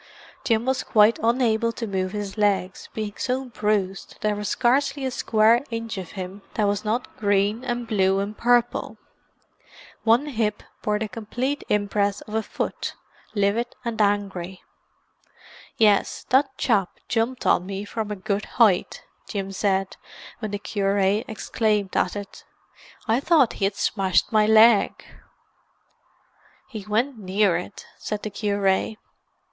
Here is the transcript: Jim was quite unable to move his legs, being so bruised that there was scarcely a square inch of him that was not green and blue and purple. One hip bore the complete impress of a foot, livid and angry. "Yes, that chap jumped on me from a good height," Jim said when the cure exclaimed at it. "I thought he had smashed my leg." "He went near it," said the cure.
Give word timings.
Jim 0.43 0.65
was 0.65 0.81
quite 0.81 1.19
unable 1.21 1.71
to 1.71 1.85
move 1.85 2.11
his 2.11 2.35
legs, 2.35 2.89
being 2.95 3.13
so 3.17 3.45
bruised 3.45 4.13
that 4.13 4.21
there 4.21 4.35
was 4.35 4.49
scarcely 4.49 5.05
a 5.05 5.11
square 5.11 5.63
inch 5.69 5.95
of 5.99 6.13
him 6.13 6.41
that 6.55 6.63
was 6.67 6.83
not 6.83 7.15
green 7.17 7.63
and 7.63 7.85
blue 7.85 8.17
and 8.17 8.35
purple. 8.35 8.97
One 10.03 10.25
hip 10.25 10.63
bore 10.81 10.97
the 10.97 11.07
complete 11.07 11.63
impress 11.69 12.21
of 12.21 12.33
a 12.33 12.41
foot, 12.41 12.95
livid 13.35 13.75
and 13.85 14.01
angry. 14.01 14.63
"Yes, 15.77 16.25
that 16.29 16.49
chap 16.57 16.99
jumped 17.07 17.45
on 17.45 17.67
me 17.67 17.85
from 17.85 18.09
a 18.09 18.15
good 18.15 18.45
height," 18.57 19.03
Jim 19.27 19.51
said 19.51 19.97
when 20.39 20.49
the 20.49 20.57
cure 20.57 20.97
exclaimed 20.97 21.95
at 21.95 22.15
it. 22.15 22.43
"I 23.07 23.19
thought 23.19 23.53
he 23.53 23.65
had 23.65 23.75
smashed 23.75 24.31
my 24.31 24.47
leg." 24.47 25.05
"He 26.67 26.87
went 26.87 27.19
near 27.19 27.55
it," 27.55 27.85
said 27.99 28.23
the 28.23 28.31
cure. 28.31 28.93